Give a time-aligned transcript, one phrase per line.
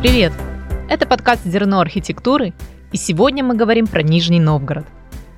[0.00, 0.32] Привет!
[0.88, 2.54] Это подкаст «Зерно архитектуры»,
[2.90, 4.86] и сегодня мы говорим про Нижний Новгород.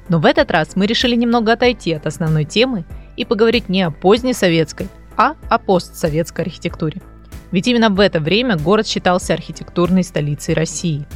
[0.08, 2.84] Но в этот раз мы решили немного отойти от основной темы
[3.16, 4.86] и поговорить не о поздней советской,
[5.16, 7.02] а о постсоветской архитектуре.
[7.50, 11.08] Ведь именно в это время город считался архитектурной столицей России.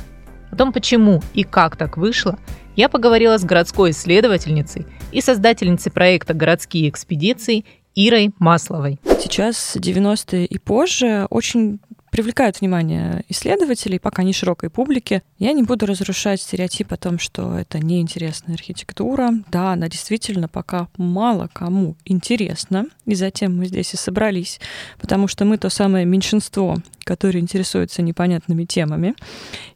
[0.51, 2.41] О том, почему и как так вышло,
[2.75, 8.99] я поговорила с городской исследовательницей и создательницей проекта «Городские экспедиции» Ирой Масловой.
[9.21, 11.79] Сейчас 90-е и позже очень
[12.17, 15.23] привлекают внимание исследователей, пока не широкой публики.
[15.39, 19.33] Я не буду разрушать стереотип о том, что это неинтересная архитектура.
[19.53, 24.61] Да, она действительно пока мало кому интересна, и затем мы здесь и собрались,
[24.99, 29.15] потому что мы то самое меньшинство, которое интересуется непонятными темами,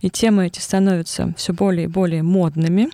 [0.01, 2.89] и темы эти становятся все более и более модными.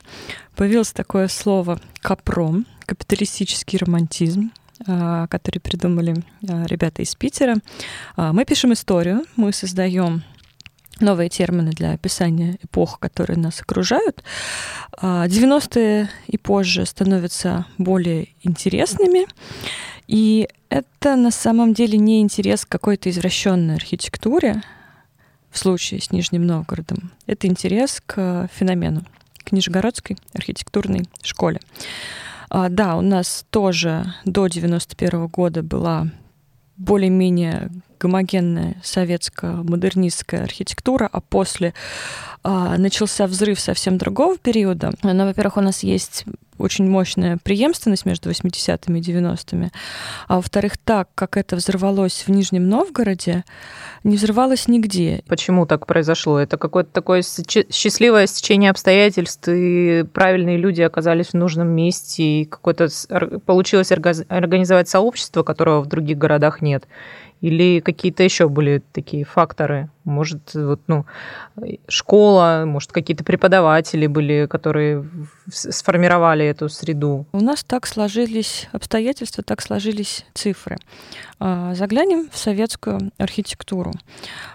[0.57, 4.51] Появилось такое слово «капром», капиталистический романтизм,
[4.85, 6.15] который придумали
[6.49, 7.57] а, ребята из Питера.
[8.17, 10.23] А, мы пишем историю, мы создаем
[11.01, 14.23] новые термины для описания эпох, которые нас окружают.
[15.03, 19.27] 90-е и позже становятся более интересными.
[20.07, 24.63] И это на самом деле не интерес к какой-то извращенной архитектуре
[25.51, 27.13] в случае с Нижним Новгородом.
[27.27, 29.03] Это интерес к феномену,
[29.45, 31.61] к Нижегородской архитектурной школе.
[32.49, 36.09] А, да, у нас тоже до 91 года была
[36.77, 41.73] более-менее гомогенная советско-модернистская архитектура, а после
[42.43, 44.93] а, начался взрыв совсем другого периода.
[45.03, 46.25] Но, во-первых, у нас есть
[46.59, 49.71] очень мощная преемственность между 80-ми и 90-ми.
[50.29, 53.45] А во-вторых, так, как это взорвалось в Нижнем Новгороде,
[54.05, 55.23] не взрывалось нигде.
[55.27, 56.39] Почему так произошло?
[56.39, 62.89] Это какое-то такое счастливое стечение обстоятельств, и правильные люди оказались в нужном месте, и какое-то
[63.45, 66.87] получилось организовать сообщество, которого в других городах нет.
[67.41, 69.91] Или какие-то еще были такие факторы?
[70.05, 71.05] Может, вот, ну,
[71.89, 75.05] школа, может, какие-то преподаватели были, которые
[75.51, 77.27] сформировали эту среду?
[77.33, 80.79] У нас так сложились обстоятельства, так сложились цифры.
[81.39, 83.93] А, заглянем в советскую архитектуру.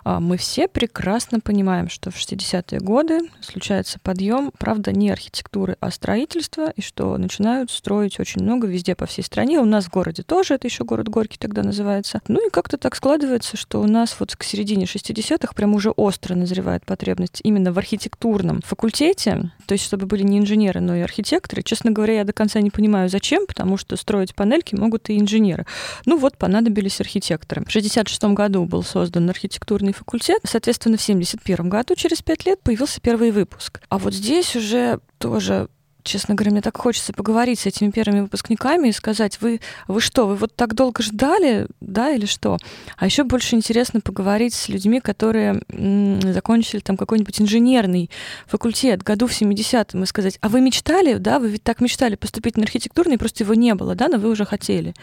[0.03, 5.91] А, мы все прекрасно понимаем, что в 60-е годы случается подъем, правда, не архитектуры, а
[5.91, 9.59] строительства, и что начинают строить очень много везде по всей стране.
[9.59, 12.21] У нас в городе тоже, это еще город Горький тогда называется.
[12.27, 16.35] Ну и как-то так складывается, что у нас вот к середине 60-х прям уже остро
[16.35, 21.63] назревает потребность именно в архитектурном факультете, то есть чтобы были не инженеры, но и архитекторы.
[21.63, 25.65] Честно говоря, я до конца не понимаю, зачем, потому что строить панельки могут и инженеры.
[26.05, 27.61] Ну вот, понадобились архитекторы.
[27.61, 30.39] В 1966 году был создан архитектурный факультет.
[30.45, 33.81] Соответственно, в 1971 году, через пять лет, появился первый выпуск.
[33.89, 35.67] А вот здесь уже тоже
[36.03, 40.27] честно говоря, мне так хочется поговорить с этими первыми выпускниками и сказать, вы, вы что,
[40.27, 42.57] вы вот так долго ждали, да, или что?
[42.97, 48.09] А еще больше интересно поговорить с людьми, которые м, закончили там какой-нибудь инженерный
[48.47, 52.57] факультет году в 70-м и сказать, а вы мечтали, да, вы ведь так мечтали поступить
[52.57, 54.93] на архитектурный, просто его не было, да, но вы уже хотели.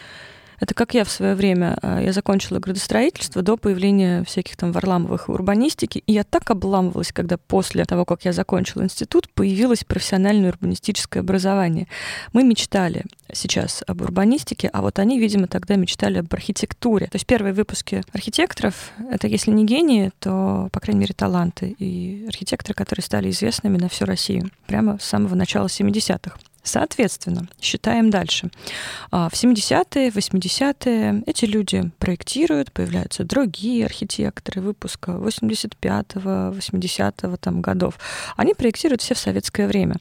[0.59, 5.29] Это как я в свое время, а, я закончила градостроительство до появления всяких там Варламовых
[5.29, 11.21] урбанистики, и я так обламывалась, когда после того, как я закончила институт, появилось профессиональное урбанистическое
[11.21, 11.87] образование.
[12.33, 17.07] Мы мечтали сейчас об урбанистике, а вот они, видимо, тогда мечтали об архитектуре.
[17.07, 22.25] То есть первые выпуски архитекторов— это, если не гении, то, по крайней мере, таланты и
[22.27, 26.37] архитекторы, которые стали известными на всю Россию прямо с самого начала 70-х.
[26.63, 28.51] Соответственно, считаем дальше.
[29.11, 37.97] А, в 70-е, 80-е эти люди проектируют, появляются другие архитекторы выпуска 85-го, 80-го там, годов.
[38.35, 39.95] Они проектируют все в советское время.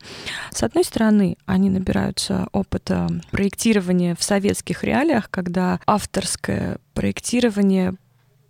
[0.50, 7.94] С одной стороны, они набираются опыта проектирования в советских реалиях, когда авторское проектирование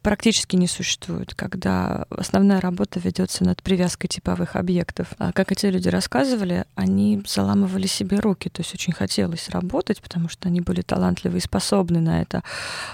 [0.08, 5.08] практически не существует, когда основная работа ведется над привязкой типовых объектов.
[5.18, 10.30] А как эти люди рассказывали, они заламывали себе руки, то есть очень хотелось работать, потому
[10.30, 12.42] что они были талантливы и способны на это.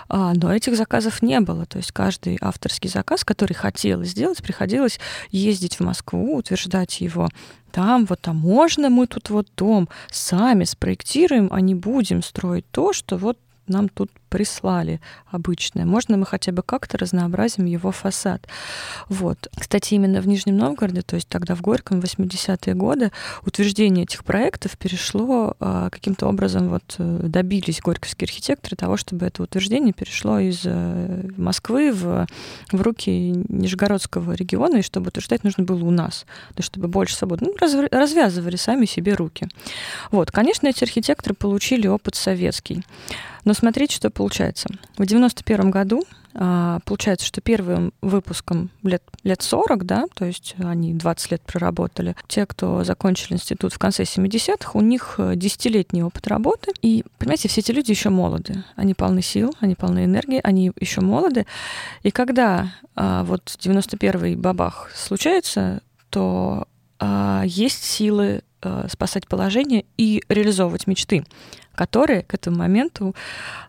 [0.08, 4.98] А, но этих заказов не было, то есть каждый авторский заказ, который хотелось сделать, приходилось
[5.30, 7.28] ездить в Москву, утверждать его
[7.70, 12.92] там вот, а можно мы тут вот дом сами спроектируем, а не будем строить то,
[12.92, 13.38] что вот
[13.68, 15.00] нам тут прислали
[15.30, 15.84] обычное.
[15.84, 18.48] Можно мы хотя бы как-то разнообразим его фасад.
[19.08, 19.46] Вот.
[19.56, 23.12] Кстати, именно в Нижнем Новгороде, то есть тогда в Горьком, в 80-е годы,
[23.46, 29.44] утверждение этих проектов перешло а, каким-то образом, вот э, добились горьковские архитекторы того, чтобы это
[29.44, 32.26] утверждение перешло из э, Москвы в,
[32.72, 33.10] в руки
[33.48, 36.26] Нижегородского региона, и чтобы утверждать нужно было у нас,
[36.56, 37.46] то чтобы больше свободы.
[37.46, 39.46] Ну, раз, развязывали сами себе руки.
[40.10, 42.82] Вот, конечно, эти архитекторы получили опыт советский.
[43.44, 44.68] Но смотрите, что получилось получается?
[44.96, 50.94] В 91 году а, получается, что первым выпуском лет, лет 40, да, то есть они
[50.94, 52.16] 20 лет проработали.
[52.26, 56.72] Те, кто закончили институт в конце 70-х, у них десятилетний опыт работы.
[56.80, 58.64] И, понимаете, все эти люди еще молоды.
[58.76, 61.44] Они полны сил, они полны энергии, они еще молоды.
[62.02, 66.66] И когда а, вот 91-й бабах случается, то
[66.98, 71.26] а, есть силы а, спасать положение и реализовывать мечты
[71.74, 73.14] которые к этому моменту,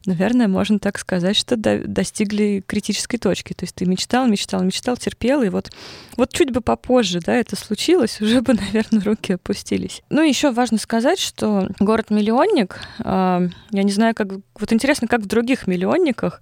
[0.05, 3.53] наверное, можно так сказать, что до, достигли критической точки.
[3.53, 5.71] То есть ты мечтал, мечтал, мечтал, терпел, и вот,
[6.17, 10.01] вот чуть бы попозже, да, это случилось, уже бы, наверное, руки опустились.
[10.09, 14.29] Ну, еще важно сказать, что город-миллионник, э, я не знаю, как...
[14.57, 16.41] Вот интересно, как в других миллионниках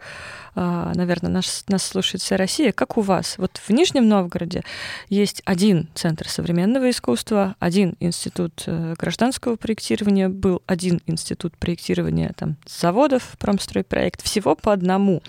[0.56, 3.38] а, наверное, нас, нас слушает вся Россия, как у вас?
[3.38, 4.64] Вот в Нижнем Новгороде
[5.10, 12.58] есть один центр современного искусства, один институт э, гражданского проектирования, был один институт проектирования там,
[12.66, 15.22] заводов, промстройпроект, всего по одному.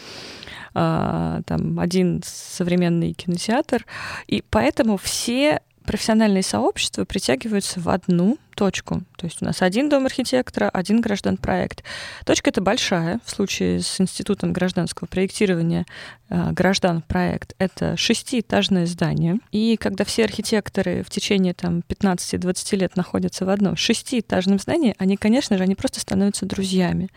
[0.75, 3.87] А, там один современный кинотеатр,
[4.27, 9.03] и поэтому все профессиональные сообщества притягиваются в одну точку.
[9.17, 11.83] То есть у нас один дом архитектора, один граждан проект.
[12.25, 13.21] Точка это большая.
[13.25, 15.87] В случае с Институтом гражданского проектирования
[16.29, 19.39] э, граждан проект это шестиэтажное здание.
[19.51, 25.17] И когда все архитекторы в течение там, 15-20 лет находятся в одном шестиэтажном здании, они,
[25.17, 27.11] конечно же, они просто становятся друзьями.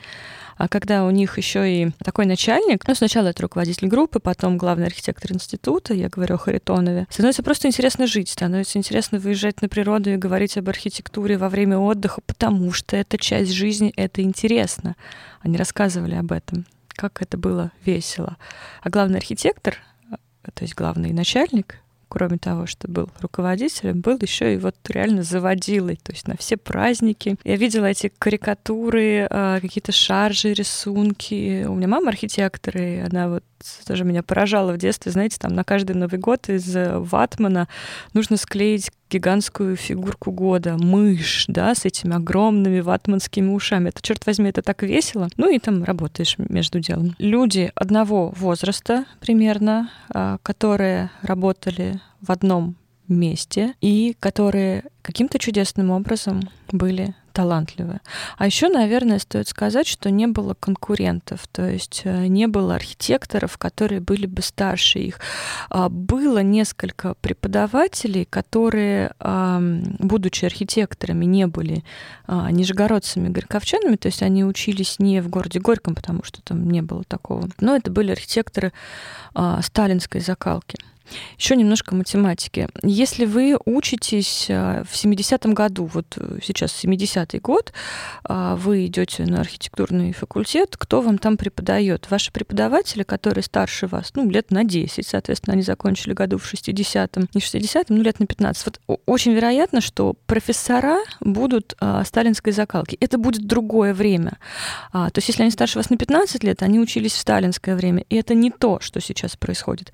[0.57, 4.88] А когда у них еще и такой начальник, ну, сначала это руководитель группы, потом главный
[4.88, 10.09] архитектор института, я говорю о Харитонове, становится просто интересно жить, становится интересно выезжать на природу
[10.09, 14.95] и говорить об архитектуре во время отдыха, потому что это часть жизни, это интересно.
[15.42, 18.38] Они рассказывали об этом, как это было весело.
[18.81, 19.77] А главный архитектор,
[20.53, 26.00] то есть главный начальник, кроме того, что был руководителем, был еще и вот реально заводилой,
[26.01, 27.38] то есть на все праздники.
[27.44, 31.65] Я видела эти карикатуры, а, какие-то шаржи, рисунки.
[31.65, 33.44] У меня мама архитектор, и она вот
[33.86, 37.68] тоже меня поражала в детстве, знаете, там на каждый Новый год из э, ватмана
[38.13, 43.89] нужно склеить гигантскую фигурку года, мышь, да, с этими огромными ватманскими ушами.
[43.89, 45.30] Это, черт возьми, это так весело.
[45.38, 47.15] Ну и там работаешь между делом.
[47.18, 52.75] Люди одного возраста примерно, а, которые работали в одном
[53.07, 58.01] месте и которые каким-то чудесным образом были талантливые.
[58.39, 63.60] А еще, наверное, стоит сказать, что не было конкурентов, то есть э, не было архитекторов,
[63.60, 65.19] которые были бы старше их.
[65.69, 69.12] А, было несколько преподавателей, которые,
[70.00, 71.84] будучи архитекторами, не были
[72.25, 76.81] а, нижегородцами, горьковчанами, то есть они учились не в городе Горьком, потому что там не
[76.81, 78.74] было такого, но это были архитекторы
[79.36, 80.80] а, сталинской закалки.
[81.38, 82.68] Еще немножко математики.
[82.83, 87.74] Если вы учитесь э, в 70-м году, вот э, сейчас 70-й год,
[88.24, 92.09] а, вы идете на архитектурный факультет, кто вам там преподает?
[92.09, 97.30] Ваши преподаватели, которые старше вас, ну, лет на 10, соответственно, они закончили году в 60-м,
[97.33, 98.65] не 60-м, ну, лет на 15.
[98.65, 102.98] Вот очень вероятно, что профессора будут а, сталинской закалки.
[103.00, 104.38] Это будет другое время.
[104.92, 108.03] А, то есть, если они старше вас на 15 лет, они учились в сталинское время,
[108.10, 109.94] и это не то, что сейчас происходит.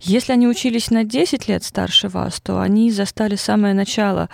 [0.00, 4.28] Если они учились на 10 лет старше вас, то они застали самое начало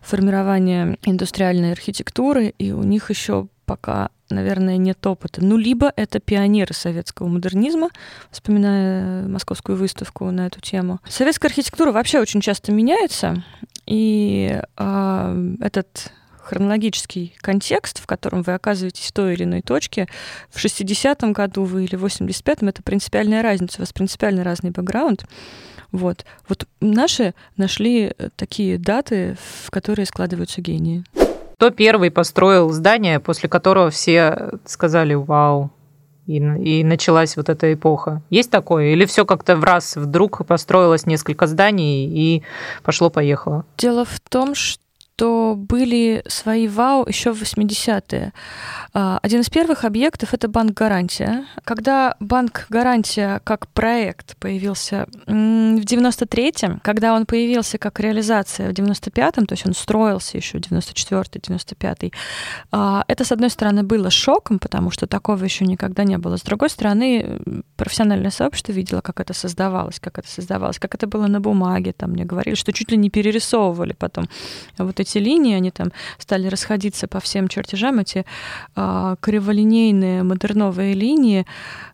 [0.00, 5.44] формирования индустриальной архитектуры, и у них еще пока, наверное, нет опыта.
[5.44, 7.90] Ну, либо это пионеры советского модернизма,
[8.30, 11.00] вспоминая московскую выставку на эту тему.
[11.08, 13.44] Советская архитектура вообще очень часто меняется,
[13.86, 16.12] и э, этот
[16.44, 20.08] хронологический контекст, в котором вы оказываетесь в той или иной точке,
[20.50, 25.24] в 60-м году вы или в 85-м, это принципиальная разница, у вас принципиально разный бэкграунд.
[25.92, 26.24] Вот.
[26.48, 31.04] Вот наши нашли э, такие даты, в которые складываются гении.
[31.56, 35.70] Кто первый построил здание, после которого все сказали «Вау»,
[36.26, 38.22] и, и началась вот эта эпоха.
[38.30, 38.92] Есть такое?
[38.92, 42.42] Или все как-то в раз вдруг построилось несколько зданий и
[42.82, 43.64] пошло-поехало?
[43.76, 44.83] Дело в том, что
[45.16, 48.32] то были свои ВАУ еще в 80-е.
[48.92, 51.44] А, один из первых объектов— это банк «Гарантия».
[51.64, 59.46] Когда банк «Гарантия» как проект появился в 93-м, когда он появился как реализация в 95-м,
[59.46, 62.12] то есть он строился еще 94-й, 95-й,
[62.72, 66.36] а, это, с одной стороны, было шоком, потому что такого еще никогда не было.
[66.36, 67.40] С другой стороны,
[67.76, 71.92] профессиональное сообщество видело, как это создавалось, как это создавалось, как это было на бумаге.
[71.92, 74.28] Там мне говорили, что чуть ли не перерисовывали потом
[74.78, 78.24] вот эти линии, они там стали расходиться по всем чертежам, эти
[78.76, 81.46] э, криволинейные модерновые линии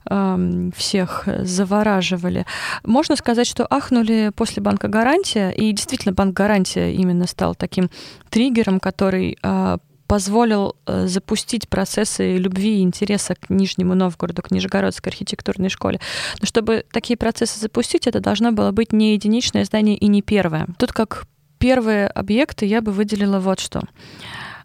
[0.08, 2.46] э, всех завораживали.
[2.84, 7.90] Можно сказать, что ахнули после банка гарантия, и действительно банк гарантия именно стал таким
[8.30, 9.78] триггером, который э,
[10.10, 16.00] позволил запустить процессы любви и интереса к Нижнему Новгороду, к Нижегородской архитектурной школе.
[16.40, 20.66] Но чтобы такие процессы запустить, это должно было быть не единичное здание и не первое.
[20.78, 21.28] Тут как
[21.60, 23.82] первые объекты я бы выделила вот что.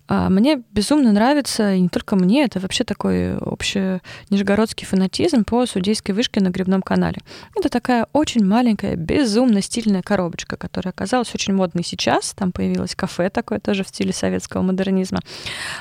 [0.07, 3.99] А, мне безумно нравится, и не только мне, это вообще такой общий
[4.29, 7.17] нижегородский фанатизм по судейской вышке на Грибном канале.
[7.55, 12.33] Это такая очень маленькая, безумно стильная коробочка, которая оказалась очень модной сейчас.
[12.33, 15.19] Там появилось кафе такое тоже в стиле советского модернизма.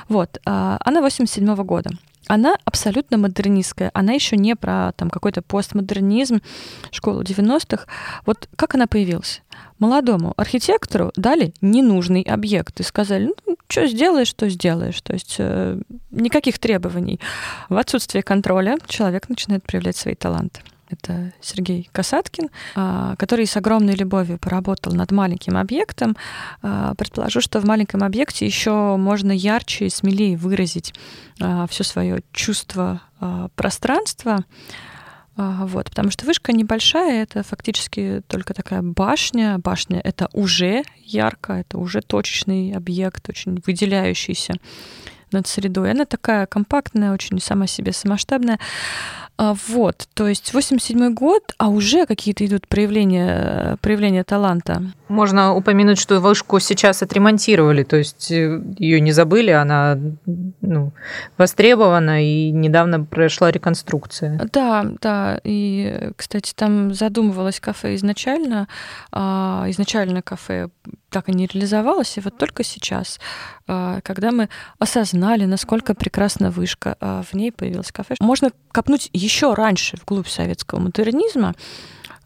[0.08, 0.40] Вот.
[0.44, 1.90] А, она 87 года
[2.26, 3.90] она абсолютно модернистская.
[3.94, 6.40] Она еще не про там какой-то постмодернизм,
[6.90, 7.86] школу 90-х.
[8.24, 9.42] Вот как она появилась?
[9.84, 14.98] Молодому архитектору дали ненужный объект и сказали, ну, что сделаешь, что сделаешь.
[15.02, 15.78] То есть э,
[16.10, 17.20] никаких требований.
[17.68, 23.94] В отсутствие контроля человек начинает проявлять свои таланты это Сергей Касаткин, а, который с огромной
[23.94, 26.16] любовью поработал над маленьким объектом.
[26.62, 30.94] А, предположу, что в маленьком объекте еще можно ярче и смелее выразить
[31.40, 33.02] а, все свое чувство
[33.54, 34.44] пространства.
[35.36, 39.58] Вот, потому что вышка небольшая, это фактически только такая башня.
[39.58, 44.54] Башня— это уже ярко, это уже точечный объект, очень выделяющийся
[45.32, 45.90] над средой.
[45.90, 48.60] Она такая компактная, очень сама себе самоштабная.
[49.36, 54.82] А, вот, то есть 87 год, а уже какие-то идут проявления, проявления таланта.
[55.08, 59.98] Можно упомянуть, что вышку сейчас отремонтировали, то есть э, ее не забыли, она
[60.60, 60.92] ну,
[61.36, 64.40] востребована и недавно прошла реконструкция.
[64.52, 68.68] Да, да, и, кстати, там задумывалось кафе изначально,
[69.10, 70.68] а, изначально кафе
[71.10, 73.20] так и не реализовалось, и вот только сейчас,
[73.66, 74.48] а, когда мы
[74.78, 81.54] осознали, насколько прекрасна вышка, в ней появилось кафе, можно копнуть еще раньше, вглубь советского модернизма,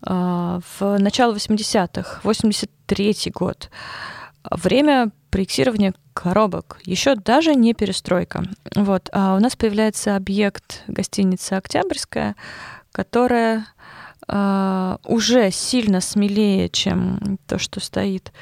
[0.03, 3.71] а, в начало 80-х, 83 год,
[4.51, 8.45] время проектирования коробок, еще даже не перестройка.
[8.75, 9.09] Вот.
[9.13, 12.35] А у нас появляется объект гостиницы «Октябрьская»,
[12.93, 13.67] которая
[14.27, 18.33] а, уже сильно смелее, чем то, что стоит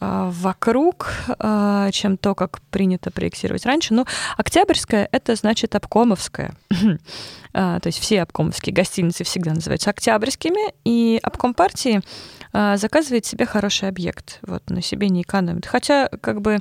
[0.00, 3.94] вокруг, а, чем то, как принято проектировать раньше.
[3.94, 6.54] Ну, Октябрьская— это значит обкомовская.
[7.54, 12.02] А, то есть все обкомовские гостиницы всегда называются октябрьскими, и обком партии
[12.52, 14.38] заказывает себе хороший объект.
[14.42, 15.66] Вот, на себе не экономит.
[15.66, 16.58] Хотя, как бы,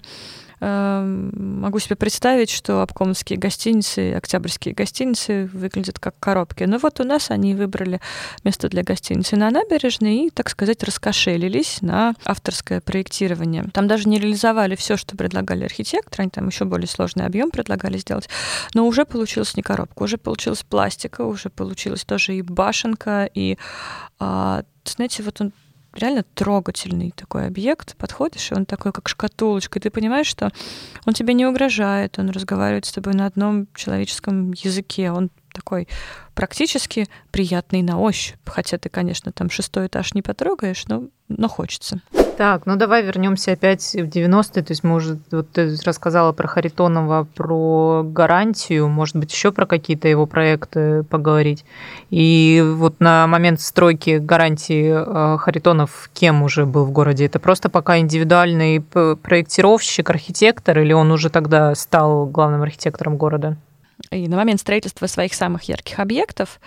[0.59, 6.63] могу себе представить, что обкомовские гостиницы, октябрьские гостиницы выглядят как коробки.
[6.63, 8.01] Но вот у нас они выбрали
[8.43, 13.65] место для гостиницы на набережной и, так сказать, раскошелились на авторское проектирование.
[13.73, 17.97] Там даже не реализовали все, что предлагали архитекторы, они там еще более сложный объем предлагали
[17.97, 18.27] сделать,
[18.73, 23.57] но уже получилась не коробка, уже получилась пластика, уже получилась тоже и башенка, и,
[24.19, 25.51] а, знаете, вот он
[25.98, 27.96] реально трогательный такой объект.
[27.98, 30.51] Подходишь, и он такой, как шкатулочка, и ты понимаешь, что
[31.06, 35.87] он тебе не угрожает, он разговаривает с тобой на одном человеческом языке, он такой
[36.37, 38.37] практически приятный на ощупь.
[38.45, 41.99] Хотя ты, конечно, там шестой этаж не потрогаешь, но, но хочется.
[42.37, 44.63] Так, ну давай вернемся опять в 90-е.
[44.63, 50.07] То есть, может, вот ты рассказала про Харитонова, про гарантию, может быть, еще про какие-то
[50.07, 51.65] его проекты поговорить.
[52.11, 57.25] И вот на момент стройки гарантии э, Харитонов кем уже был в городе?
[57.25, 63.57] Это просто пока индивидуальный проектировщик, архитектор, или он уже тогда стал главным архитектором города?
[64.12, 66.60] И на момент строительства своих самых ярких объектов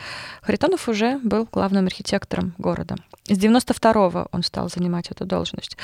[0.43, 2.97] Харитонов уже был главным архитектором города.
[3.29, 5.77] С 92-го он стал занимать эту должность.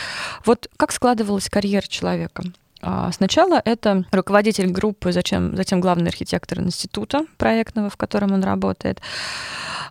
[0.45, 2.43] Вот как складывалась карьера человека?
[2.83, 9.01] А, сначала это руководитель группы, затем, затем главный архитектор института проектного, в котором он работает.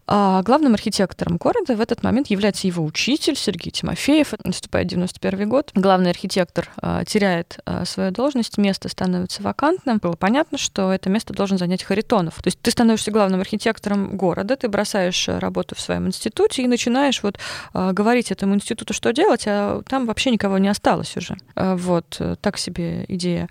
[0.07, 4.33] А главным архитектором города в этот момент является его учитель Сергей Тимофеев.
[4.43, 5.71] Наступает 91 год.
[5.73, 9.97] Главный архитектор а, теряет а, свою должность, место становится вакантным.
[9.97, 12.35] Было понятно, что это место должен занять Харитонов.
[12.35, 17.23] То есть ты становишься главным архитектором города, ты бросаешь работу в своем институте и начинаешь
[17.23, 17.39] вот
[17.73, 21.35] говорить этому институту, что делать, а там вообще никого не осталось уже.
[21.55, 23.49] Вот так себе идея.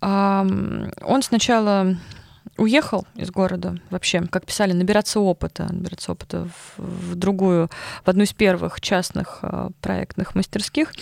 [0.00, 1.96] Он сначала
[2.56, 7.70] уехал из города вообще, как писали, набираться опыта, набираться опыта в, в другую,
[8.04, 10.92] в одну из первых частных э, проектных мастерских.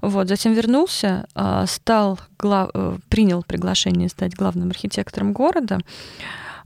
[0.00, 5.80] Вот, затем вернулся, э, стал, глав, э, принял приглашение стать главным архитектором города.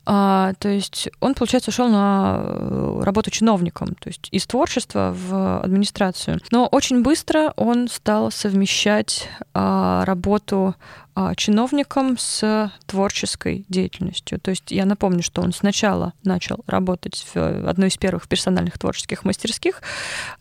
[0.06, 5.60] А, то есть он, получается, ушел на э, работу чиновником, то есть из творчества в
[5.60, 6.40] администрацию.
[6.50, 10.74] Но очень быстро он стал совмещать а, работу
[11.16, 14.40] а, чиновником с творческой деятельностью.
[14.40, 19.24] То есть я напомню, что он сначала начал работать в одной из первых персональных творческих
[19.24, 19.80] мастерских,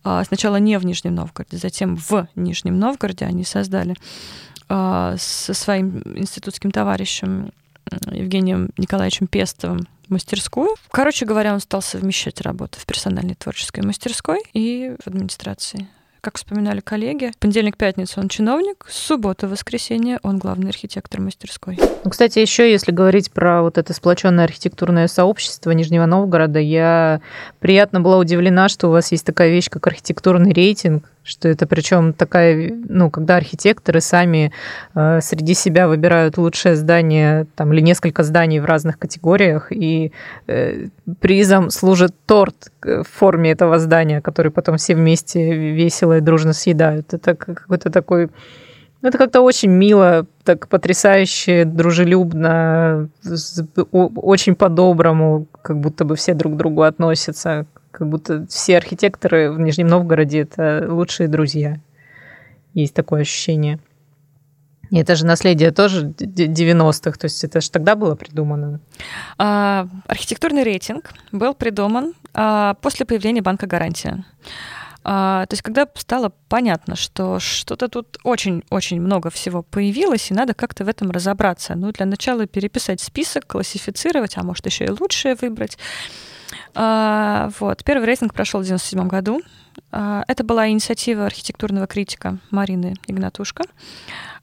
[0.03, 3.95] а, сначала не в Нижнем Новгороде, затем в Нижнем Новгороде они создали
[4.69, 7.51] э, со своим институтским товарищем
[8.11, 10.75] Евгением Николаевичем Пестовым мастерскую.
[10.91, 15.87] Короче говоря, он стал совмещать работу в персональной творческой мастерской и в администрации
[16.23, 17.33] как вспоминали коллеги.
[17.39, 21.77] Понедельник, пятница он чиновник, суббота, воскресенье он главный архитектор мастерской.
[22.05, 27.19] Ну, кстати, еще если говорить про вот это сплоченное архитектурное сообщество Нижнего Новгорода, я
[27.59, 32.13] приятно была удивлена, что у вас есть такая вещь, как архитектурный рейтинг, что это причем
[32.13, 34.51] такая, ну, когда архитекторы сами
[34.93, 40.11] э, среди себя выбирают лучшее здание, там, или несколько зданий в разных категориях, и
[40.47, 40.87] э,
[41.21, 47.13] призом служит торт в форме этого здания, который потом все вместе весело и дружно съедают.
[47.13, 48.29] Это какой-то такой...
[49.01, 53.09] Ну, это как-то очень мило, так потрясающе, дружелюбно,
[53.91, 59.59] очень по-доброму, как будто бы все друг к другу относятся как будто все архитекторы в
[59.59, 61.77] Нижнем Новгороде это лучшие друзья.
[62.73, 63.79] Есть такое ощущение.
[64.89, 68.79] И это же наследие тоже 90-х, то есть это же тогда было придумано.
[69.37, 74.25] А, архитектурный рейтинг был придуман а, после появления банка гарантия.
[75.03, 80.53] А, то есть, когда стало понятно, что что-то тут очень-очень много всего появилось, и надо
[80.53, 81.75] как-то в этом разобраться.
[81.75, 85.77] Ну, для начала переписать список, классифицировать, а может еще и лучшее выбрать.
[86.75, 87.83] А, вот.
[87.83, 89.41] Первый рейтинг прошел в 1997 году.
[89.91, 93.63] А, это была инициатива архитектурного критика Марины Игнатушка.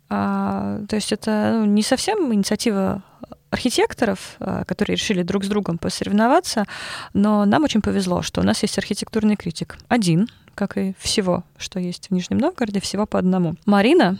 [0.09, 3.03] А, то есть это ну, не совсем инициатива
[3.51, 6.67] архитекторов, которые решили друг с другом посоревноваться,
[7.15, 9.77] но нам очень повезло, что у нас есть архитектурный критик.
[9.89, 13.57] Один, как и всего, что есть в Нижнем Новгороде, всего по одному.
[13.67, 14.19] Марина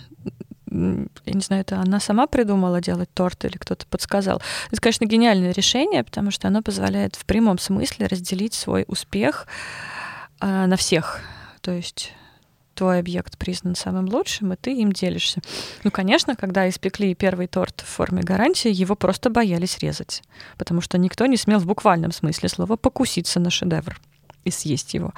[0.71, 4.41] я не знаю, это она сама придумала делать торт или кто-то подсказал.
[4.71, 9.47] Это, конечно, гениальное решение, потому что оно позволяет в прямом смысле разделить свой успех
[10.41, 11.21] э, на всех.
[11.61, 12.15] То есть
[12.75, 15.43] твой объект признан самым лучшим, и ты им делишься.
[15.85, 20.23] Ну, конечно, когда испекли первый торт в форме гарантии, его просто боялись резать,
[20.57, 24.01] потому что никто не смел в буквальном смысле слова покуситься на шедевр
[24.45, 25.13] и съесть его.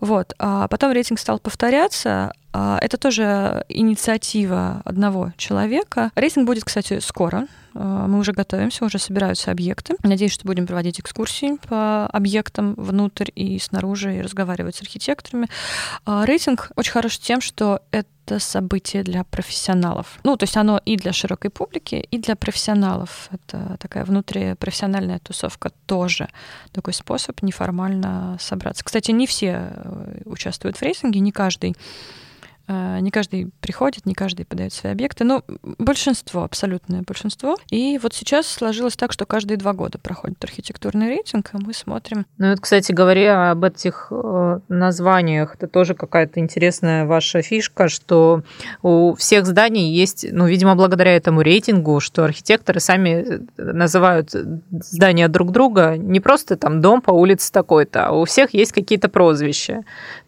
[0.00, 0.34] Вот.
[0.38, 2.32] А потом рейтинг стал повторяться.
[2.52, 6.10] А это тоже инициатива одного человека.
[6.14, 7.46] Рейтинг будет, кстати, скоро.
[7.74, 9.96] А, мы уже готовимся, уже собираются объекты.
[10.02, 15.48] Надеюсь, что будем проводить экскурсии по объектам внутрь и снаружи и разговаривать с архитекторами.
[16.04, 20.18] А, рейтинг очень хорош тем, что это это событие для профессионалов.
[20.24, 23.28] Ну, то есть оно и для широкой публики, и для профессионалов.
[23.30, 26.28] Это такая внутрипрофессиональная тусовка тоже.
[26.72, 28.84] Такой способ неформально собраться.
[28.84, 31.76] Кстати, не все э, участвуют в рейтинге, не каждый
[32.68, 35.42] не каждый приходит, не каждый подает свои объекты, но
[35.78, 37.56] большинство, абсолютное большинство.
[37.70, 42.26] И вот сейчас сложилось так, что каждые два года проходит архитектурный рейтинг, и мы смотрим.
[42.38, 48.42] Ну вот, кстати, говоря об этих э, названиях, это тоже какая-то интересная ваша фишка, что
[48.82, 54.30] у всех зданий есть, ну, видимо, благодаря этому рейтингу, что архитекторы сами называют
[54.70, 59.08] здания друг друга не просто там дом по улице такой-то, а у всех есть какие-то
[59.08, 59.82] прозвища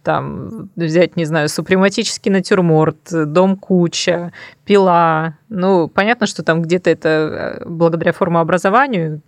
[0.09, 4.33] там взять, не знаю, супрематический натюрморт, дом куча,
[4.64, 5.37] пила.
[5.51, 9.21] Ну, понятно, что там где-то это э, благодаря формообразованию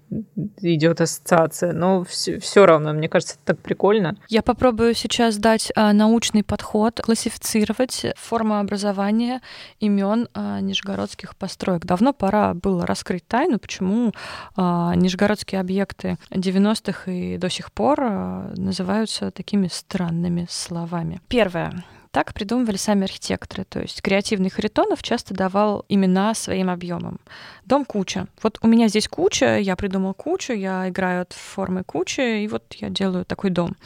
[0.58, 4.16] идет ассоциация, но все, равно, мне кажется, это так прикольно.
[4.28, 9.40] Я попробую сейчас дать а, научный подход, классифицировать формообразование
[9.78, 11.84] имен а, нижегородских построек.
[11.84, 14.12] Давно пора было раскрыть тайну, почему
[14.56, 21.20] а, нижегородские объекты 90-х и до сих пор а, называются такими странными словами.
[21.28, 21.84] Первое.
[22.10, 23.64] Так придумывали сами архитекторы.
[23.64, 27.20] То есть креативный Харитонов часто давал имена своим объемам.
[27.64, 28.26] Дом куча.
[28.42, 32.64] Вот у меня здесь куча, я придумал кучу, я играю от формы кучи, и вот
[32.74, 33.76] я делаю такой дом.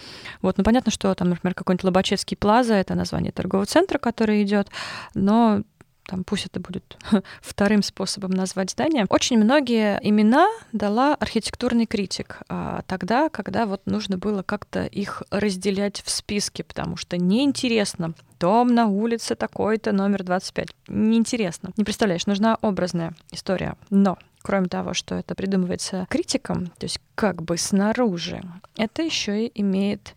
[0.41, 4.69] Вот, ну понятно, что там, например, какой-нибудь Лобачевский плаза, это название торгового центра, который идет,
[5.15, 5.63] но
[6.07, 6.97] там пусть это будет
[7.41, 9.07] вторым способом назвать здание.
[9.09, 16.03] Очень многие имена дала архитектурный критик а, тогда, когда вот нужно было как-то их разделять
[16.03, 18.15] в списке, потому что неинтересно.
[18.41, 20.69] Дом на улице такой-то, номер 25.
[20.89, 21.71] Неинтересно.
[21.77, 23.77] Не представляешь, нужна образная история.
[23.91, 28.43] Но кроме того, что это придумывается критиком, то есть как бы снаружи,
[28.77, 30.15] это еще и имеет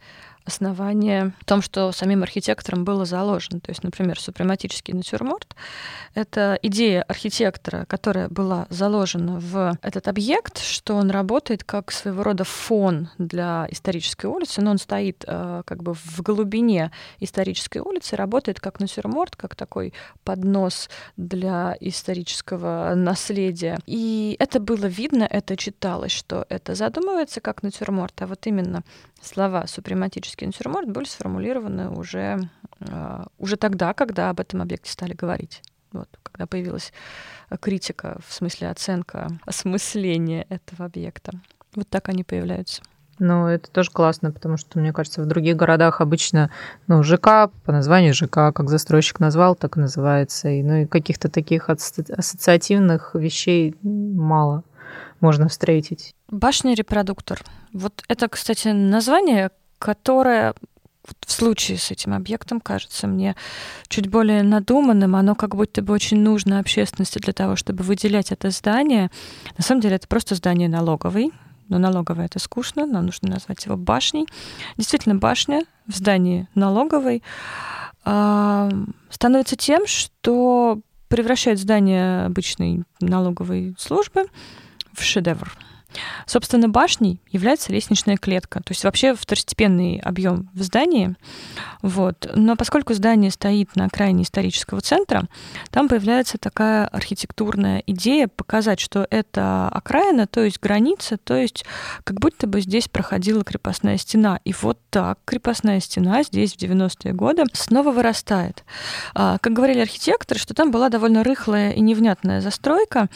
[0.47, 3.59] основание в том, что самим архитектором было заложено.
[3.59, 5.55] То есть, например, супрематический натюрморт—
[6.15, 12.43] это идея архитектора, которая была заложена в этот объект, что он работает как своего рода
[12.43, 18.59] фон для исторической улицы, но он стоит э, как бы в глубине исторической улицы, работает
[18.59, 23.79] как натюрморт, как такой поднос для исторического наследия.
[23.85, 28.83] И это было видно, это читалось, что это задумывается как натюрморт, а вот именно
[29.21, 35.61] слова «супрематический натюрморт» были сформулированы уже, э, уже тогда, когда об этом объекте стали говорить.
[35.91, 36.91] Вот, когда появилась
[37.59, 41.31] критика, в смысле оценка, осмысление этого объекта.
[41.75, 42.81] Вот так они появляются.
[43.19, 46.51] Ну, это тоже классно, потому что, мне кажется, в других городах обычно,
[46.85, 50.49] ну, ЖК по названию ЖК, как застройщик назвал, так и называется.
[50.49, 54.63] И, ну, и каких-то таких ассоциативных вещей мало
[55.19, 56.13] можно встретить.
[56.29, 57.43] Башня-репродуктор.
[57.73, 60.53] Вот это, кстати, название, которое
[61.25, 63.35] в случае с этим объектом кажется мне
[63.87, 68.49] чуть более надуманным, оно как будто бы очень нужно общественности для того, чтобы выделять это
[68.49, 69.09] здание.
[69.57, 71.31] На самом деле это просто здание налоговой,
[71.69, 74.27] но налоговая это скучно, нам нужно назвать его башней.
[74.77, 77.23] Действительно, башня в здании налоговой
[78.05, 78.71] э,
[79.09, 84.25] становится тем, что превращает здание обычной налоговой службы
[84.93, 85.53] в шедевр.
[86.25, 91.15] Собственно, башней является лестничная клетка, то есть вообще второстепенный объем в здании.
[91.81, 92.29] Вот.
[92.35, 95.27] Но поскольку здание стоит на окраине исторического центра,
[95.69, 101.65] там появляется такая архитектурная идея показать, что это окраина, то есть граница, то есть
[102.03, 104.39] как будто бы здесь проходила крепостная стена.
[104.43, 108.63] И вот так крепостная стена здесь в 90-е годы снова вырастает.
[109.13, 113.09] А, как говорили архитекторы, что там была довольно рыхлая и невнятная застройка,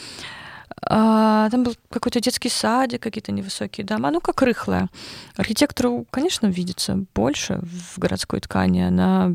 [0.80, 4.88] а, там был какой-то детский садик, какие-то невысокие дома, ну, как рыхлая.
[5.36, 8.80] Архитектору, конечно, видится больше в городской ткани.
[8.80, 9.32] Она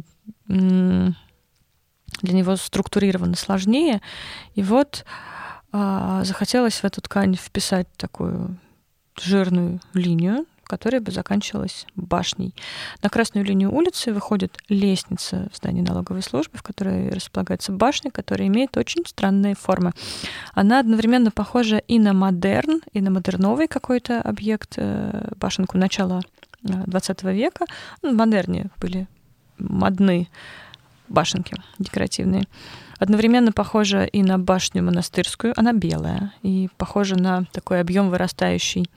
[0.47, 1.13] для
[2.33, 4.01] него структурирована сложнее.
[4.55, 5.05] И вот
[5.71, 8.57] а, захотелось в эту ткань вписать такую
[9.19, 12.53] жирную линию, которая бы заканчивалась башней.
[13.01, 18.47] На красную линию улицы выходит лестница в здании налоговой службы, в которой располагается башня, которая
[18.47, 19.91] имеет очень странные формы.
[20.53, 26.21] Она одновременно похожа и на модерн, и на модерновый какой-то объект, э, башенку начала
[26.61, 27.65] 20 э, века.
[28.01, 29.07] Ну, в модерне были
[29.57, 30.27] модные
[31.07, 32.43] башенки декоративные.
[32.99, 38.89] Одновременно похожа и на башню монастырскую, она белая, и похожа на такой объем вырастающий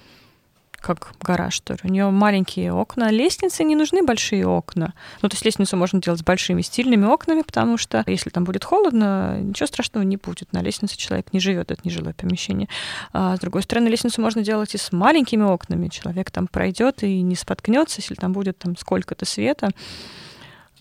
[0.81, 1.77] как гараж, ли.
[1.85, 3.11] У нее маленькие окна.
[3.11, 4.95] Лестнице не нужны большие окна.
[5.23, 8.65] Ну, то есть лестницу можно делать с большими стильными окнами, потому что если там будет
[8.65, 10.53] холодно, ничего страшного не будет.
[10.53, 12.69] На лестнице человек не живет, это не жилое помещение.
[13.13, 15.89] А с другой стороны, лестницу можно делать и с маленькими окнами.
[15.89, 19.71] Человек там пройдет и не споткнется, если там будет там сколько-то света.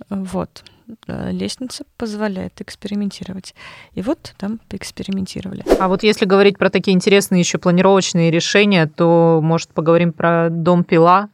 [0.10, 0.64] Вот.
[1.08, 3.54] Э, лестница позволяет экспериментировать.
[3.94, 5.64] И вот там поэкспериментировали.
[5.80, 10.84] А вот если говорить про такие интересные еще планировочные решения, то, может, поговорим про дом
[10.84, 11.30] Пила.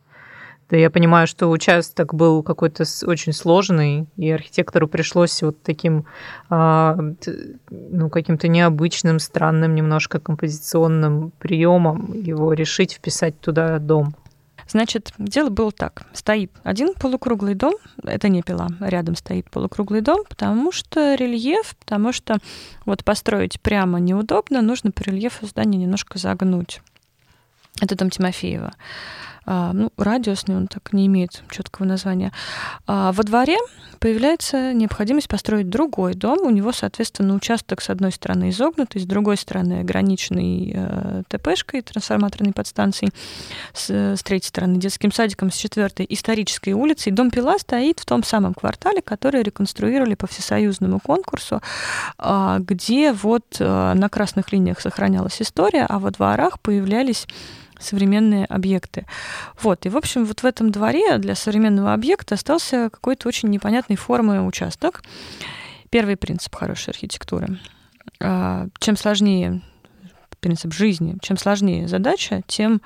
[0.69, 6.05] Да я понимаю, что участок был какой-то очень сложный, и архитектору пришлось вот таким,
[6.49, 6.97] а,
[7.69, 14.15] ну, каким-то необычным, странным немножко композиционным приемом его решить вписать туда дом.
[14.67, 16.08] Значит, дело было так.
[16.13, 22.12] Стоит один полукруглый дом, это не пила, рядом стоит полукруглый дом, потому что рельеф, потому
[22.12, 22.38] что
[22.86, 26.82] вот построить прямо неудобно, нужно по рельефу здания немножко загнуть.
[27.82, 28.73] Это дом Тимофеева.
[29.45, 32.32] А, ну, радиусный, он так не имеет четкого названия.
[32.88, 33.58] А во дворе
[34.05, 36.41] появляется необходимость построить другой дом.
[36.43, 42.53] У него, соответственно, участок с одной стороны изогнутый, с другой стороны ограниченный э, ТПшкой, трансформаторной
[42.53, 43.11] подстанцией,
[43.73, 47.11] с, с третьей стороны детским садиком, с четвертой исторической улицей.
[47.13, 51.63] Дом Пила стоит в том самом квартале, который реконструировали по всесоюзному конкурсу,
[52.19, 57.25] э, где вот э, на красных линиях сохранялась история, а во дворах появлялись
[57.79, 59.05] современные объекты.
[59.61, 59.85] Вот.
[59.85, 64.45] И, в общем, вот в этом дворе для современного объекта остался какой-то очень непонятной формы
[64.45, 65.03] участок.
[65.89, 67.59] Первый принцип хорошей архитектуры.
[68.19, 69.61] А, чем сложнее
[70.39, 72.81] принцип жизни, чем сложнее задача, тем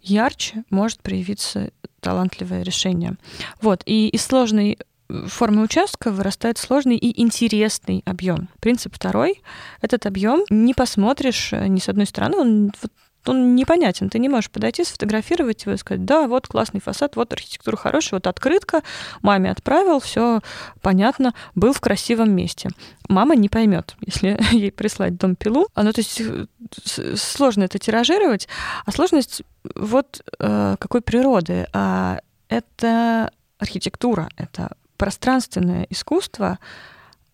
[0.00, 1.70] ярче может проявиться
[2.00, 3.16] талантливое решение.
[3.60, 3.82] Вот.
[3.86, 4.78] И из сложной
[5.26, 8.48] формы участка вырастает сложный и интересный объем.
[8.60, 9.42] Принцип второй.
[9.80, 12.92] Этот объем не посмотришь ни с одной стороны, он вот
[13.28, 14.10] он непонятен.
[14.10, 18.18] Ты не можешь подойти, сфотографировать его и сказать, да, вот классный фасад, вот архитектура хорошая,
[18.18, 18.82] вот открытка,
[19.22, 20.40] маме отправил, все
[20.82, 22.70] понятно, был в красивом месте.
[23.08, 25.68] Мама не поймет, если ей прислать дом пилу.
[25.74, 26.20] А, ну, то есть
[27.16, 28.48] сложно это тиражировать,
[28.84, 29.42] а сложность
[29.74, 31.66] вот э, какой природы.
[31.72, 36.58] А это архитектура, это пространственное искусство,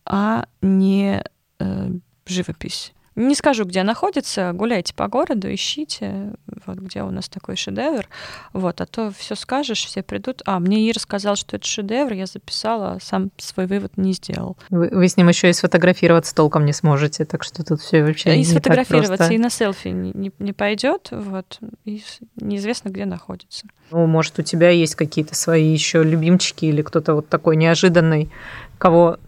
[0.04, 1.22] а не
[1.58, 1.90] э,
[2.26, 2.92] живопись.
[3.20, 6.32] Не скажу, где находится, гуляйте по городу, ищите,
[6.64, 8.08] вот где у нас такой шедевр.
[8.54, 10.42] Вот, а то все скажешь, все придут.
[10.46, 14.56] А, мне Ира сказал, что это шедевр, я записала, сам свой вывод не сделал.
[14.70, 18.34] Вы, вы с ним еще и сфотографироваться толком не сможете, так что тут все вообще.
[18.34, 19.34] И не сфотографироваться, так просто.
[19.34, 22.02] и на селфи не, не, не пойдет, вот, и
[22.36, 23.66] неизвестно, где находится.
[23.90, 28.30] Ну, может, у тебя есть какие-то свои еще любимчики или кто-то вот такой неожиданный,
[28.78, 29.18] кого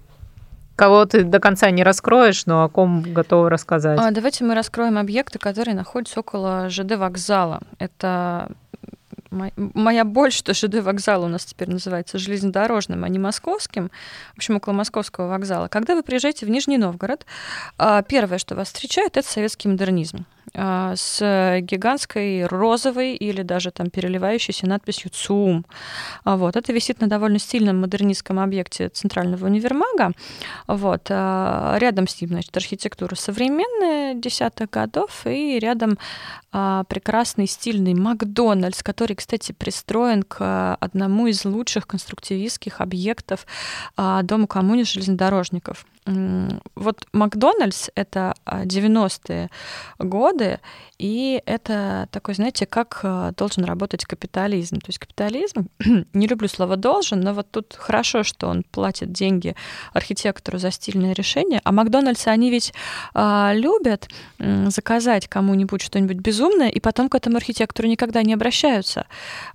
[0.76, 3.98] кого ты до конца не раскроешь, но о ком готова рассказать.
[4.00, 7.60] А, давайте мы раскроем объекты, которые находятся около ЖД вокзала.
[7.78, 8.50] Это
[9.32, 13.90] моя боль, что ЖД вокзал у нас теперь называется железнодорожным, а не московским,
[14.34, 15.68] в общем, около московского вокзала.
[15.68, 17.26] Когда вы приезжаете в Нижний Новгород,
[17.78, 20.26] а, первое, что вас встречает, это советский модернизм.
[20.54, 25.64] А, с гигантской розовой или даже там переливающейся надписью ЦУМ.
[26.24, 26.56] А, вот.
[26.56, 30.12] Это висит на довольно стильном модернистском объекте Центрального универмага.
[30.66, 31.06] Вот.
[31.08, 35.98] А, рядом с ним, значит, архитектура современная, десятых годов, и рядом
[36.50, 43.46] прекрасный стильный Макдональдс, который, кстати, пристроен к одному из лучших конструктивистских объектов
[43.96, 45.86] Дома коммуни железнодорожников.
[46.04, 49.50] Вот Макдональдс— это 90-е
[49.98, 50.58] годы,
[51.02, 54.76] и это такой, знаете, как э, должен работать капитализм.
[54.76, 55.66] То есть капитализм,
[56.12, 59.56] не люблю слово «должен», но вот тут хорошо, что он платит деньги
[59.92, 62.72] архитектору за стильное решение, а Макдональдсы, они ведь
[63.14, 69.06] а, любят заказать кому-нибудь что-нибудь безумное, и потом к этому архитектору никогда не обращаются.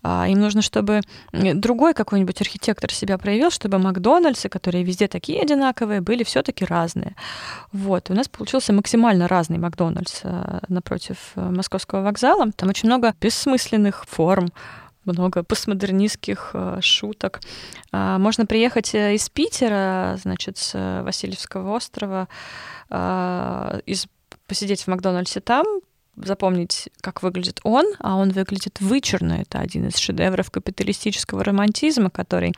[0.04, 1.00] А, им нужно, чтобы
[1.32, 7.16] другой какой-нибудь архитектор себя проявил, чтобы Макдональдсы, которые везде такие одинаковые, были все таки разные.
[7.72, 8.10] Вот.
[8.10, 12.52] У нас получился максимально разный Макдональдс э, напротив Э, московского вокзала.
[12.52, 14.50] Там очень много бессмысленных форм,
[15.06, 17.40] много постмодернистских э, шуток.
[17.92, 22.28] А, можно приехать из Питера, значит, с Васильевского острова,
[22.90, 24.08] из,
[24.48, 25.66] посидеть в Макдональдсе там,
[26.16, 29.34] запомнить, как выглядит он, а он выглядит вычурно.
[29.34, 32.54] Это один из шедевров капиталистического романтизма, который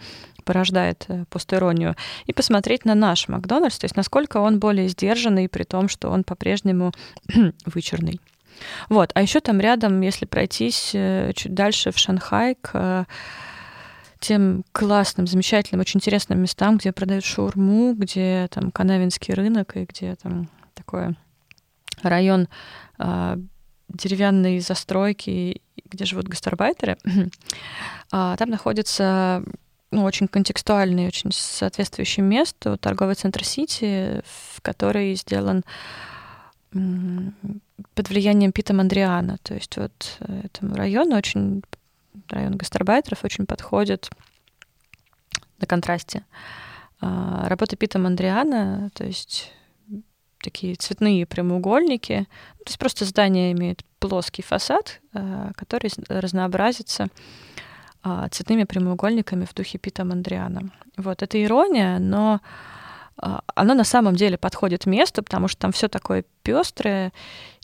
[0.50, 5.88] порождает постиронию, и посмотреть на наш Макдональдс, то есть насколько он более сдержанный, при том,
[5.88, 6.92] что он по-прежнему
[7.68, 8.20] вычурный.
[8.90, 9.12] Вот.
[9.14, 13.06] А еще там рядом, если пройтись э, чуть дальше в Шанхай, к э,
[14.20, 20.16] тем классным, замечательным, очень интересным местам, где продают шаурму, где там Канавинский рынок и где
[20.16, 21.16] там такой
[22.02, 22.48] район
[22.98, 23.38] э,
[23.88, 26.98] деревянной застройки, где живут гастарбайтеры.
[28.12, 29.44] а, там находится
[29.92, 35.64] ну, очень контекстуальный, очень соответствующий месту торговый центр Сити, в который сделан
[36.72, 39.38] под влиянием Пита Мандриана.
[39.42, 41.64] То есть вот э, этому району очень,
[42.30, 44.10] район гастарбайтеров очень подходит
[45.60, 46.24] на контрасте.
[47.02, 49.54] А, работа Пита Мандриана, то есть
[50.42, 52.28] такие цветные прямоугольники,
[52.60, 57.08] то есть просто здание имеет плоский фасад, а, который разнообразится
[58.32, 60.72] цветными прямоугольниками в духе Пита Мандриана.
[60.98, 62.42] Вот, это ирония, но
[63.18, 67.12] оно на самом деле подходит месту, потому что там все такое пестрое,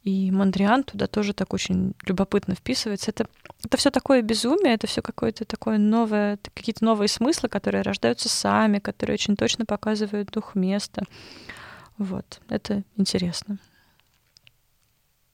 [0.03, 3.11] и Мандриан туда тоже так очень любопытно вписывается.
[3.11, 3.27] Это,
[3.63, 8.79] это все такое безумие, это все какое-то такое новое, какие-то новые смыслы, которые рождаются сами,
[8.79, 11.05] которые очень точно показывают дух места.
[11.97, 13.57] Вот, это интересно.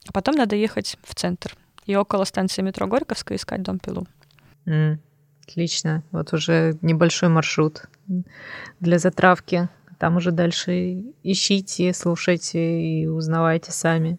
[0.07, 4.07] А потом надо ехать в центр и около станции метро Горьковская искать дом Пилу.
[4.65, 4.97] Mm,
[5.47, 6.03] отлично.
[6.11, 7.83] Вот уже небольшой маршрут
[8.79, 9.69] для затравки.
[9.97, 14.17] Там уже дальше ищите, слушайте и узнавайте сами.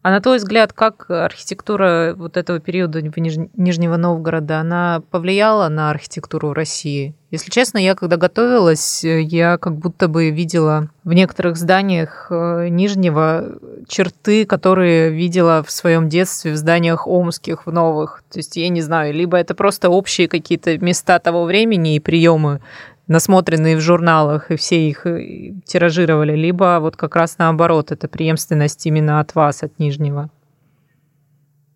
[0.00, 5.90] А на твой взгляд, как архитектура вот этого периода Ниж- Нижнего Новгорода, она повлияла на
[5.90, 7.14] архитектуру России?
[7.32, 13.58] Если честно, я когда готовилась, я как будто бы видела в некоторых зданиях э, Нижнего
[13.88, 18.22] черты, которые видела в своем детстве в зданиях омских, в новых.
[18.30, 22.60] То есть, я не знаю, либо это просто общие какие-то места того времени и приемы,
[23.08, 28.86] насмотренные в журналах, и все их э, тиражировали, либо вот как раз наоборот, это преемственность
[28.86, 30.30] именно от вас, от Нижнего.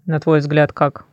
[0.05, 1.07] На твой взгляд, как?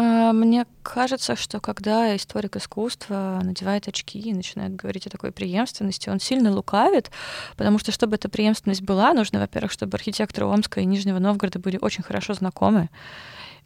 [0.00, 6.08] А, мне кажется, что когда историк искусства надевает очки и начинает говорить о такой преемственности,
[6.08, 7.10] он сильно лукавит,
[7.56, 11.78] потому что, чтобы эта преемственность была, нужно, во-первых, чтобы архитекторы Омска и Нижнего Новгорода были
[11.80, 12.90] очень хорошо знакомы,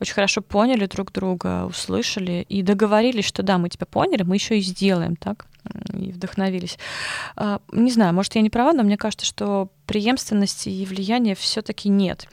[0.02, 4.58] очень хорошо поняли друг друга, услышали и договорились, что да, мы тебя поняли, мы еще
[4.58, 5.46] и сделаем, так?
[5.94, 6.78] И вдохновились.
[7.36, 11.88] А, не знаю, может, я не права, но мне кажется, что преемственности и влияния все-таки
[11.88, 12.28] нет.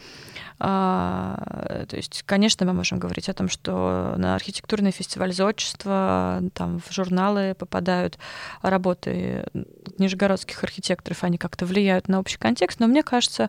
[0.61, 6.79] А, то есть, конечно, мы можем говорить о том, что на архитектурный фестиваль зодчества там
[6.79, 8.17] в журналы попадают
[8.61, 9.45] работы
[9.97, 13.47] нижегородских архитекторов, они как-то влияют на общий контекст, но мне кажется,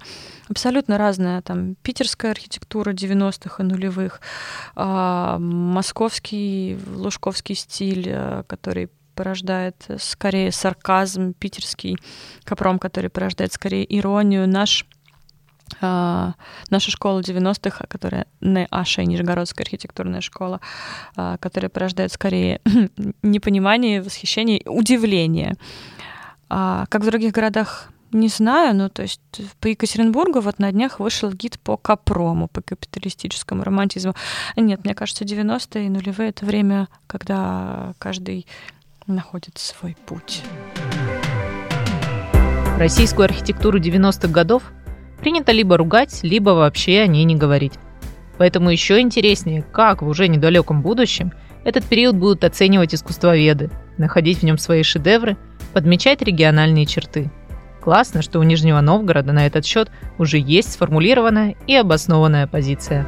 [0.49, 4.21] абсолютно разная там питерская архитектура 90-х и нулевых,
[4.77, 11.99] а, московский, лужковский стиль, э, который порождает скорее сарказм, питерский
[12.45, 14.87] капром, который порождает скорее иронию, наш
[15.81, 20.61] наша школа 90-х, которая не Аша, Нижегородская архитектурная школа,
[21.17, 22.61] а, которая порождает скорее
[23.23, 25.55] непонимание, восхищение, удивление.
[26.49, 29.21] А как в других городах не знаю, ну то есть
[29.61, 34.15] по Екатеринбургу вот на днях вышел гид по капрому, по капиталистическому романтизму.
[34.57, 38.47] Нет, мне кажется, 90-е и нулевые— это время, когда каждый
[39.07, 40.43] находит свой путь.
[42.79, 44.63] Российскую архитектуру 90-х годов
[45.21, 47.75] принято либо ругать, либо вообще о ней не говорить.
[48.39, 51.33] Поэтому еще интереснее, как в уже недалеком будущем
[51.65, 55.37] этот период будут оценивать искусствоведы, находить в нем свои шедевры,
[55.73, 57.31] подмечать региональные черты.
[57.81, 63.07] Классно, что у Нижнего Новгорода на этот счет уже есть сформулированная и обоснованная позиция.